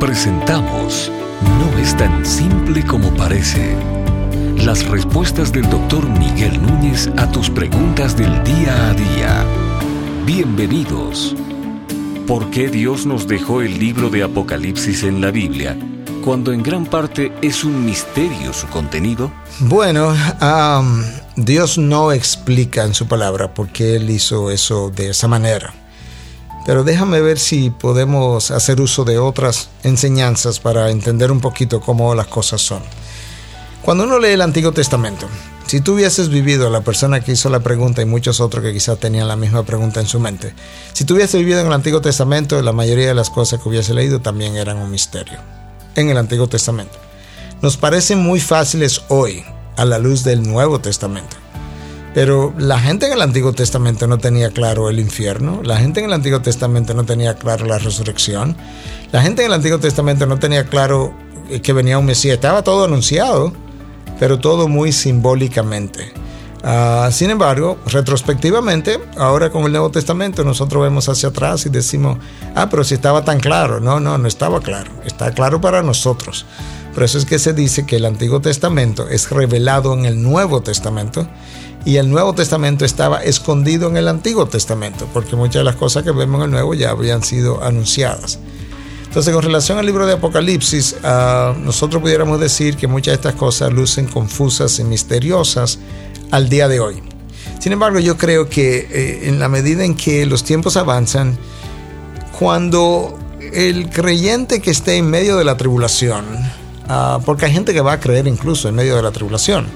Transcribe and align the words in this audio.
Presentamos 0.00 1.10
No 1.58 1.78
es 1.78 1.96
tan 1.96 2.26
simple 2.26 2.84
como 2.84 3.14
parece. 3.14 3.74
Las 4.58 4.86
respuestas 4.86 5.52
del 5.52 5.68
doctor 5.70 6.06
Miguel 6.06 6.60
Núñez 6.60 7.08
a 7.16 7.30
tus 7.30 7.48
preguntas 7.48 8.14
del 8.14 8.44
día 8.44 8.90
a 8.90 8.92
día. 8.92 9.44
Bienvenidos. 10.26 11.34
¿Por 12.26 12.50
qué 12.50 12.68
Dios 12.68 13.06
nos 13.06 13.26
dejó 13.26 13.62
el 13.62 13.78
libro 13.78 14.10
de 14.10 14.22
Apocalipsis 14.22 15.02
en 15.02 15.22
la 15.22 15.30
Biblia 15.30 15.74
cuando 16.22 16.52
en 16.52 16.62
gran 16.62 16.84
parte 16.84 17.32
es 17.40 17.64
un 17.64 17.86
misterio 17.86 18.52
su 18.52 18.66
contenido? 18.66 19.32
Bueno, 19.60 20.14
Dios 21.36 21.78
no 21.78 22.12
explica 22.12 22.84
en 22.84 22.92
su 22.92 23.08
palabra 23.08 23.54
por 23.54 23.68
qué 23.68 23.96
Él 23.96 24.10
hizo 24.10 24.50
eso 24.50 24.90
de 24.90 25.08
esa 25.08 25.26
manera. 25.26 25.72
Pero 26.66 26.82
déjame 26.82 27.20
ver 27.20 27.38
si 27.38 27.70
podemos 27.70 28.50
hacer 28.50 28.80
uso 28.80 29.04
de 29.04 29.18
otras 29.18 29.68
enseñanzas 29.84 30.58
para 30.58 30.90
entender 30.90 31.30
un 31.30 31.40
poquito 31.40 31.80
cómo 31.80 32.12
las 32.16 32.26
cosas 32.26 32.60
son. 32.60 32.82
Cuando 33.82 34.02
uno 34.02 34.18
lee 34.18 34.30
el 34.30 34.42
Antiguo 34.42 34.72
Testamento, 34.72 35.28
si 35.68 35.80
tú 35.80 35.94
hubieses 35.94 36.28
vivido, 36.28 36.68
la 36.68 36.80
persona 36.80 37.20
que 37.20 37.32
hizo 37.32 37.50
la 37.50 37.60
pregunta 37.60 38.02
y 38.02 38.04
muchos 38.04 38.40
otros 38.40 38.64
que 38.64 38.72
quizás 38.72 38.98
tenían 38.98 39.28
la 39.28 39.36
misma 39.36 39.62
pregunta 39.62 40.00
en 40.00 40.06
su 40.06 40.18
mente, 40.18 40.54
si 40.92 41.04
tú 41.04 41.14
hubieses 41.14 41.38
vivido 41.38 41.60
en 41.60 41.68
el 41.68 41.72
Antiguo 41.72 42.00
Testamento, 42.00 42.60
la 42.62 42.72
mayoría 42.72 43.06
de 43.06 43.14
las 43.14 43.30
cosas 43.30 43.60
que 43.60 43.68
hubiese 43.68 43.94
leído 43.94 44.20
también 44.20 44.56
eran 44.56 44.78
un 44.78 44.90
misterio 44.90 45.38
en 45.94 46.10
el 46.10 46.18
Antiguo 46.18 46.48
Testamento. 46.48 46.98
Nos 47.62 47.76
parecen 47.76 48.18
muy 48.18 48.40
fáciles 48.40 49.02
hoy 49.08 49.44
a 49.76 49.84
la 49.84 49.98
luz 49.98 50.24
del 50.24 50.42
Nuevo 50.42 50.80
Testamento. 50.80 51.36
Pero 52.16 52.54
la 52.56 52.78
gente 52.78 53.04
en 53.04 53.12
el 53.12 53.20
Antiguo 53.20 53.52
Testamento 53.52 54.06
no 54.06 54.16
tenía 54.16 54.48
claro 54.48 54.88
el 54.88 54.98
infierno, 55.00 55.60
la 55.62 55.76
gente 55.76 56.00
en 56.00 56.06
el 56.06 56.14
Antiguo 56.14 56.40
Testamento 56.40 56.94
no 56.94 57.04
tenía 57.04 57.34
claro 57.34 57.66
la 57.66 57.76
resurrección, 57.76 58.56
la 59.12 59.20
gente 59.20 59.42
en 59.42 59.48
el 59.48 59.52
Antiguo 59.52 59.78
Testamento 59.78 60.24
no 60.24 60.38
tenía 60.38 60.64
claro 60.64 61.12
que 61.62 61.74
venía 61.74 61.98
un 61.98 62.06
Mesías, 62.06 62.36
estaba 62.36 62.62
todo 62.62 62.86
anunciado, 62.86 63.52
pero 64.18 64.38
todo 64.38 64.66
muy 64.66 64.92
simbólicamente. 64.92 66.10
Ah, 66.64 67.10
sin 67.12 67.28
embargo, 67.28 67.76
retrospectivamente, 67.84 68.98
ahora 69.18 69.50
con 69.50 69.64
el 69.64 69.72
Nuevo 69.72 69.90
Testamento, 69.90 70.42
nosotros 70.42 70.84
vemos 70.84 71.10
hacia 71.10 71.28
atrás 71.28 71.66
y 71.66 71.68
decimos, 71.68 72.16
ah, 72.54 72.68
pero 72.70 72.82
si 72.82 72.94
estaba 72.94 73.26
tan 73.26 73.40
claro. 73.40 73.78
No, 73.78 74.00
no, 74.00 74.16
no 74.16 74.26
estaba 74.26 74.60
claro. 74.60 74.90
Está 75.04 75.32
claro 75.32 75.60
para 75.60 75.82
nosotros. 75.82 76.46
Por 76.96 77.04
eso 77.04 77.18
es 77.18 77.26
que 77.26 77.38
se 77.38 77.52
dice 77.52 77.84
que 77.84 77.96
el 77.96 78.06
Antiguo 78.06 78.40
Testamento 78.40 79.06
es 79.10 79.28
revelado 79.28 79.92
en 79.92 80.06
el 80.06 80.22
Nuevo 80.22 80.62
Testamento 80.62 81.28
y 81.84 81.98
el 81.98 82.08
Nuevo 82.08 82.32
Testamento 82.32 82.86
estaba 82.86 83.22
escondido 83.22 83.90
en 83.90 83.98
el 83.98 84.08
Antiguo 84.08 84.46
Testamento, 84.46 85.06
porque 85.12 85.36
muchas 85.36 85.60
de 85.60 85.64
las 85.64 85.76
cosas 85.76 86.04
que 86.04 86.10
vemos 86.10 86.38
en 86.38 86.44
el 86.44 86.50
Nuevo 86.52 86.72
ya 86.72 86.92
habían 86.92 87.22
sido 87.22 87.62
anunciadas. 87.62 88.38
Entonces, 89.04 89.34
con 89.34 89.42
relación 89.42 89.76
al 89.76 89.84
libro 89.84 90.06
de 90.06 90.14
Apocalipsis, 90.14 90.96
ah, 91.04 91.54
nosotros 91.62 92.00
pudiéramos 92.00 92.40
decir 92.40 92.78
que 92.78 92.86
muchas 92.86 93.12
de 93.12 93.16
estas 93.16 93.34
cosas 93.34 93.70
lucen 93.70 94.06
confusas 94.06 94.78
y 94.78 94.84
misteriosas 94.84 95.78
al 96.30 96.48
día 96.48 96.66
de 96.66 96.80
hoy. 96.80 97.02
Sin 97.60 97.72
embargo, 97.72 97.98
yo 97.98 98.16
creo 98.16 98.48
que 98.48 98.88
eh, 98.90 99.28
en 99.28 99.38
la 99.38 99.50
medida 99.50 99.84
en 99.84 99.96
que 99.96 100.24
los 100.24 100.44
tiempos 100.44 100.78
avanzan, 100.78 101.36
cuando 102.38 103.18
el 103.52 103.90
creyente 103.90 104.62
que 104.62 104.70
esté 104.70 104.96
en 104.96 105.10
medio 105.10 105.36
de 105.36 105.44
la 105.44 105.58
tribulación, 105.58 106.24
ah, 106.88 107.18
porque 107.24 107.46
hay 107.46 107.52
gente 107.52 107.72
que 107.72 107.80
va 107.80 107.92
a 107.92 108.00
creer 108.00 108.26
incluso 108.26 108.68
en 108.68 108.74
medio 108.74 108.96
de 108.96 109.02
la 109.02 109.10
tribulación, 109.10 109.66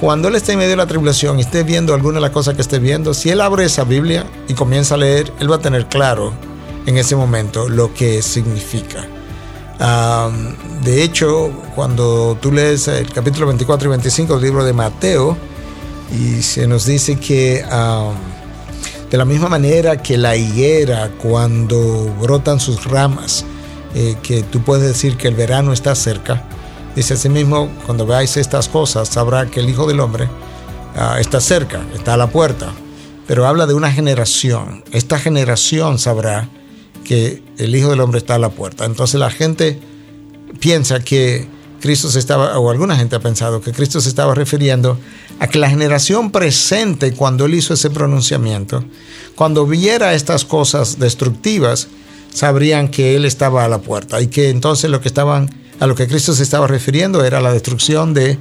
cuando 0.00 0.28
él 0.28 0.34
esté 0.34 0.52
en 0.52 0.58
medio 0.58 0.70
de 0.70 0.76
la 0.76 0.86
tribulación 0.86 1.38
y 1.38 1.42
esté 1.42 1.62
viendo 1.62 1.94
alguna 1.94 2.16
de 2.16 2.20
las 2.20 2.30
cosas 2.30 2.54
que 2.54 2.60
esté 2.60 2.78
viendo, 2.78 3.14
si 3.14 3.30
él 3.30 3.40
abre 3.40 3.64
esa 3.64 3.84
Biblia 3.84 4.26
y 4.46 4.54
comienza 4.54 4.94
a 4.94 4.98
leer, 4.98 5.32
él 5.40 5.50
va 5.50 5.56
a 5.56 5.60
tener 5.60 5.86
claro 5.86 6.34
en 6.84 6.98
ese 6.98 7.16
momento 7.16 7.68
lo 7.68 7.94
que 7.94 8.20
significa. 8.22 9.06
de 10.84 11.02
hecho, 11.02 11.50
cuando 11.74 12.36
tú 12.40 12.52
lees 12.52 12.88
el 12.88 13.10
capítulo 13.10 13.46
24 13.46 13.88
y 13.88 13.90
25 13.90 14.34
del 14.34 14.42
libro 14.42 14.64
de 14.64 14.72
Mateo, 14.72 15.36
y 16.12 16.42
se 16.42 16.66
nos 16.66 16.86
dice 16.86 17.18
que 17.18 17.64
de 19.10 19.16
la 19.18 19.24
misma 19.24 19.48
manera 19.48 19.96
que 20.02 20.16
la 20.16 20.36
higuera 20.36 21.10
cuando 21.20 22.14
brotan 22.20 22.60
sus 22.60 22.84
ramas, 22.84 23.44
eh, 23.96 24.16
que 24.22 24.44
tú 24.44 24.62
puedes 24.62 24.86
decir 24.86 25.16
que 25.16 25.26
el 25.26 25.34
verano 25.34 25.72
está 25.72 25.96
cerca, 25.96 26.44
Dice 26.96 27.12
asimismo, 27.12 27.68
cuando 27.84 28.06
veáis 28.06 28.38
estas 28.38 28.70
cosas, 28.70 29.10
sabrá 29.10 29.46
que 29.50 29.60
el 29.60 29.68
Hijo 29.68 29.86
del 29.86 30.00
Hombre 30.00 30.30
ah, 30.96 31.18
está 31.20 31.42
cerca, 31.42 31.84
está 31.94 32.14
a 32.14 32.16
la 32.16 32.28
puerta. 32.28 32.72
Pero 33.26 33.46
habla 33.46 33.66
de 33.66 33.74
una 33.74 33.92
generación. 33.92 34.82
Esta 34.92 35.18
generación 35.18 35.98
sabrá 35.98 36.48
que 37.04 37.42
el 37.58 37.76
Hijo 37.76 37.90
del 37.90 38.00
Hombre 38.00 38.18
está 38.18 38.36
a 38.36 38.38
la 38.38 38.48
puerta. 38.48 38.86
Entonces 38.86 39.20
la 39.20 39.30
gente 39.30 39.78
piensa 40.58 41.00
que 41.00 41.46
Cristo 41.82 42.08
se 42.08 42.18
estaba, 42.18 42.58
o 42.58 42.70
alguna 42.70 42.96
gente 42.96 43.14
ha 43.14 43.20
pensado 43.20 43.60
que 43.60 43.72
Cristo 43.72 44.00
se 44.00 44.08
estaba 44.08 44.34
refiriendo 44.34 44.98
a 45.38 45.48
que 45.48 45.58
la 45.58 45.68
generación 45.68 46.30
presente, 46.30 47.12
cuando 47.12 47.44
él 47.44 47.56
hizo 47.56 47.74
ese 47.74 47.90
pronunciamiento, 47.90 48.82
cuando 49.34 49.66
viera 49.66 50.14
estas 50.14 50.46
cosas 50.46 50.98
destructivas, 50.98 51.88
sabrían 52.36 52.88
que 52.88 53.16
él 53.16 53.24
estaba 53.24 53.64
a 53.64 53.68
la 53.68 53.78
puerta 53.78 54.20
y 54.20 54.26
que 54.26 54.50
entonces 54.50 54.90
lo 54.90 55.00
que 55.00 55.08
estaban 55.08 55.48
a 55.80 55.86
lo 55.86 55.94
que 55.94 56.06
Cristo 56.06 56.34
se 56.34 56.42
estaba 56.42 56.66
refiriendo 56.66 57.24
era 57.24 57.40
la 57.40 57.50
destrucción 57.50 58.12
de 58.12 58.36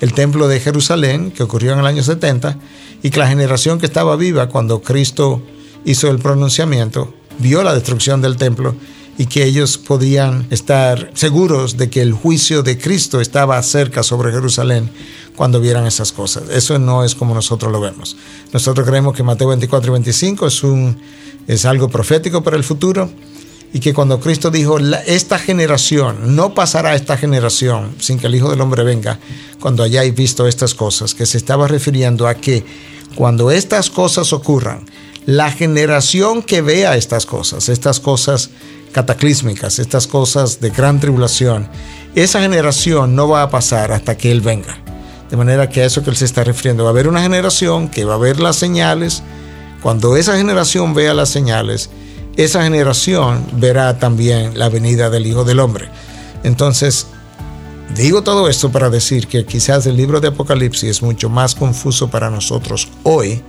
el 0.00 0.14
templo 0.14 0.46
de 0.46 0.60
Jerusalén 0.60 1.32
que 1.32 1.42
ocurrió 1.42 1.72
en 1.72 1.80
el 1.80 1.86
año 1.86 2.04
70 2.04 2.56
y 3.02 3.10
que 3.10 3.18
la 3.18 3.26
generación 3.26 3.80
que 3.80 3.86
estaba 3.86 4.14
viva 4.14 4.48
cuando 4.48 4.82
Cristo 4.82 5.42
hizo 5.84 6.08
el 6.08 6.20
pronunciamiento 6.20 7.12
vio 7.40 7.64
la 7.64 7.74
destrucción 7.74 8.22
del 8.22 8.36
templo 8.36 8.76
y 9.18 9.26
que 9.26 9.44
ellos 9.44 9.78
podían 9.78 10.46
estar 10.50 11.10
seguros 11.14 11.76
de 11.76 11.90
que 11.90 12.02
el 12.02 12.12
juicio 12.12 12.62
de 12.62 12.78
Cristo 12.78 13.20
estaba 13.20 13.60
cerca 13.64 14.04
sobre 14.04 14.30
Jerusalén 14.30 14.88
cuando 15.34 15.60
vieran 15.60 15.88
esas 15.88 16.12
cosas. 16.12 16.44
Eso 16.50 16.78
no 16.78 17.02
es 17.02 17.16
como 17.16 17.34
nosotros 17.34 17.72
lo 17.72 17.80
vemos. 17.80 18.16
Nosotros 18.52 18.86
creemos 18.86 19.12
que 19.12 19.24
Mateo 19.24 19.48
24 19.48 19.90
y 19.90 19.92
25 19.94 20.46
es, 20.46 20.62
un, 20.62 20.96
es 21.48 21.64
algo 21.64 21.88
profético 21.88 22.44
para 22.44 22.56
el 22.56 22.62
futuro 22.62 23.10
y 23.72 23.80
que 23.80 23.94
cuando 23.94 24.18
Cristo 24.18 24.50
dijo, 24.50 24.78
esta 25.06 25.38
generación, 25.38 26.34
no 26.34 26.54
pasará 26.54 26.94
esta 26.94 27.16
generación 27.16 27.94
sin 28.00 28.18
que 28.18 28.26
el 28.26 28.34
Hijo 28.34 28.50
del 28.50 28.60
Hombre 28.60 28.82
venga, 28.82 29.18
cuando 29.60 29.82
hayáis 29.82 30.14
visto 30.14 30.46
estas 30.46 30.74
cosas, 30.74 31.14
que 31.14 31.26
se 31.26 31.38
estaba 31.38 31.68
refiriendo 31.68 32.26
a 32.26 32.34
que 32.34 32.64
cuando 33.14 33.50
estas 33.50 33.90
cosas 33.90 34.32
ocurran, 34.32 34.86
la 35.26 35.52
generación 35.52 36.42
que 36.42 36.62
vea 36.62 36.96
estas 36.96 37.26
cosas, 37.26 37.68
estas 37.68 38.00
cosas 38.00 38.50
cataclísmicas, 38.92 39.78
estas 39.78 40.06
cosas 40.06 40.60
de 40.60 40.70
gran 40.70 40.98
tribulación, 40.98 41.68
esa 42.14 42.40
generación 42.40 43.14
no 43.14 43.28
va 43.28 43.42
a 43.42 43.50
pasar 43.50 43.92
hasta 43.92 44.16
que 44.16 44.32
Él 44.32 44.40
venga. 44.40 44.78
De 45.30 45.36
manera 45.36 45.68
que 45.68 45.82
a 45.82 45.84
eso 45.84 46.02
que 46.02 46.10
Él 46.10 46.16
se 46.16 46.24
está 46.24 46.42
refiriendo, 46.42 46.82
va 46.82 46.90
a 46.90 46.92
haber 46.92 47.06
una 47.06 47.22
generación 47.22 47.88
que 47.88 48.04
va 48.04 48.14
a 48.14 48.18
ver 48.18 48.40
las 48.40 48.56
señales, 48.56 49.22
cuando 49.80 50.16
esa 50.16 50.36
generación 50.36 50.92
vea 50.92 51.14
las 51.14 51.28
señales, 51.28 51.90
esa 52.36 52.62
generación 52.62 53.44
verá 53.54 53.98
también 53.98 54.58
la 54.58 54.68
venida 54.68 55.10
del 55.10 55.26
Hijo 55.26 55.44
del 55.44 55.60
Hombre. 55.60 55.88
Entonces, 56.42 57.06
digo 57.94 58.22
todo 58.22 58.48
esto 58.48 58.70
para 58.70 58.90
decir 58.90 59.26
que 59.26 59.44
quizás 59.44 59.86
el 59.86 59.96
libro 59.96 60.20
de 60.20 60.28
Apocalipsis 60.28 60.90
es 60.90 61.02
mucho 61.02 61.28
más 61.28 61.54
confuso 61.54 62.08
para 62.08 62.30
nosotros 62.30 62.88
hoy, 63.02 63.42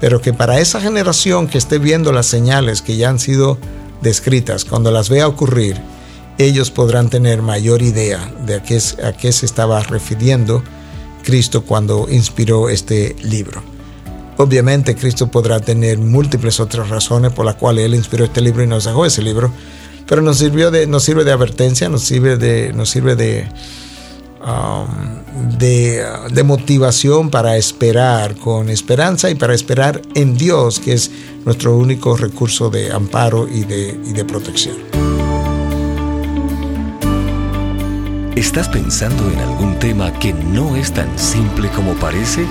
pero 0.00 0.20
que 0.20 0.32
para 0.32 0.60
esa 0.60 0.80
generación 0.80 1.46
que 1.46 1.58
esté 1.58 1.78
viendo 1.78 2.12
las 2.12 2.26
señales 2.26 2.82
que 2.82 2.96
ya 2.96 3.10
han 3.10 3.18
sido 3.18 3.58
descritas, 4.00 4.64
cuando 4.64 4.90
las 4.90 5.08
vea 5.08 5.28
ocurrir, 5.28 5.80
ellos 6.38 6.70
podrán 6.70 7.10
tener 7.10 7.42
mayor 7.42 7.82
idea 7.82 8.32
de 8.46 8.54
a 8.54 8.62
qué, 8.62 8.80
a 9.04 9.12
qué 9.12 9.30
se 9.30 9.44
estaba 9.44 9.80
refiriendo 9.82 10.62
Cristo 11.22 11.64
cuando 11.64 12.06
inspiró 12.10 12.70
este 12.70 13.14
libro. 13.22 13.62
Obviamente 14.40 14.96
Cristo 14.96 15.30
podrá 15.30 15.60
tener 15.60 15.98
múltiples 15.98 16.60
otras 16.60 16.88
razones 16.88 17.30
por 17.30 17.44
las 17.44 17.56
cuales 17.56 17.84
Él 17.84 17.94
inspiró 17.94 18.24
este 18.24 18.40
libro 18.40 18.62
y 18.62 18.66
nos 18.66 18.84
dejó 18.84 19.04
ese 19.04 19.20
libro, 19.20 19.52
pero 20.08 20.22
nos, 20.22 20.38
sirvió 20.38 20.70
de, 20.70 20.86
nos 20.86 21.02
sirve 21.02 21.24
de 21.24 21.32
advertencia, 21.32 21.90
nos 21.90 22.04
sirve 22.04 22.38
de, 22.38 22.72
nos 22.72 22.88
sirve 22.88 23.16
de, 23.16 23.46
um, 24.40 25.58
de, 25.58 26.02
de, 26.32 26.42
motivación 26.42 27.28
para 27.28 27.58
esperar 27.58 28.34
con 28.36 28.70
esperanza 28.70 29.28
y 29.28 29.34
para 29.34 29.52
esperar 29.54 30.00
en 30.14 30.38
Dios, 30.38 30.80
que 30.80 30.94
es 30.94 31.10
nuestro 31.44 31.76
único 31.76 32.16
recurso 32.16 32.70
de 32.70 32.92
amparo 32.92 33.46
y 33.46 33.64
de, 33.64 34.00
y 34.06 34.14
de 34.14 34.24
protección. 34.24 34.76
¿Estás 38.36 38.70
pensando 38.70 39.30
en 39.30 39.38
algún 39.40 39.78
tema 39.78 40.18
que 40.18 40.32
no 40.32 40.76
es 40.76 40.94
tan 40.94 41.18
simple 41.18 41.68
como 41.76 41.92
parece? 41.96 42.46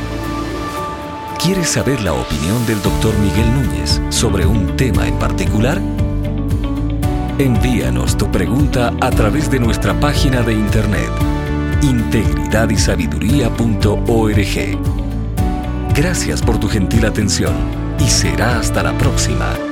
¿Quieres 1.42 1.70
saber 1.70 2.02
la 2.02 2.12
opinión 2.14 2.66
del 2.66 2.82
doctor 2.82 3.18
Miguel 3.18 3.50
Núñez 3.54 4.02
sobre 4.10 4.46
un 4.46 4.76
tema 4.76 5.08
en 5.08 5.18
particular? 5.18 5.80
Envíanos 7.38 8.18
tu 8.18 8.30
pregunta 8.30 8.94
a 9.00 9.10
través 9.10 9.50
de 9.50 9.60
nuestra 9.60 9.98
página 9.98 10.42
de 10.42 10.52
internet 10.52 11.10
integridadysabiduría.org. 11.82 14.78
Gracias 15.96 16.42
por 16.42 16.60
tu 16.60 16.68
gentil 16.68 17.06
atención 17.06 17.54
y 18.00 18.10
será 18.10 18.60
hasta 18.60 18.84
la 18.84 18.92
próxima. 18.98 19.69